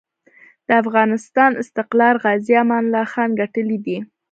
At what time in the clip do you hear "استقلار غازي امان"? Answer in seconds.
1.63-2.83